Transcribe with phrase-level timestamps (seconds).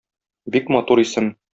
[0.55, 1.33] Бик матур исем.